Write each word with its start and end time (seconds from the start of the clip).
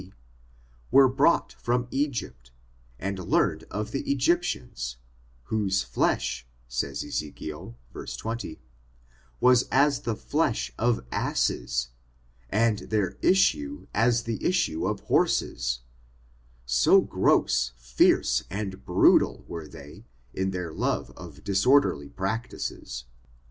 C, 0.01 0.13
were 0.89 1.07
brought 1.07 1.53
from 1.59 1.87
Egypt, 1.91 2.49
amd 2.99 3.19
learned 3.19 3.65
of 3.69 3.91
the 3.91 4.01
Egyptians, 4.11 4.97
whose 5.43 5.83
flesh, 5.83 6.47
says 6.67 7.03
Ezekiel 7.03 7.77
(verse 7.93 8.17
20), 8.17 8.59
was 9.39 9.67
as 9.69 9.99
the 10.01 10.15
flesh 10.15 10.71
of 10.79 11.07
asseSj 11.11 11.89
and 12.49 12.79
their 12.79 13.15
issue 13.21 13.85
as 13.93 14.23
the 14.23 14.43
issue 14.43 14.87
of 14.87 15.01
horses; 15.01 15.81
so 16.65 17.01
gross, 17.01 17.73
fierce, 17.77 18.43
and 18.49 18.83
brutal 18.83 19.45
were 19.47 19.67
they, 19.67 20.07
in 20.33 20.49
their 20.49 20.73
love 20.73 21.11
of 21.11 21.43
disorderly 21.43 22.09
practices. 22.09 23.03